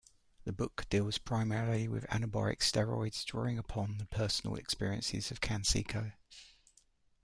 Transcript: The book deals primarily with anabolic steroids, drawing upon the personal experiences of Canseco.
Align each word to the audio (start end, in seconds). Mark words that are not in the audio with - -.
The 0.45 0.51
book 0.51 0.87
deals 0.89 1.19
primarily 1.19 1.87
with 1.87 2.07
anabolic 2.09 2.61
steroids, 2.61 3.23
drawing 3.23 3.59
upon 3.59 3.99
the 3.99 4.05
personal 4.07 4.55
experiences 4.55 5.29
of 5.29 5.41
Canseco. 5.41 6.13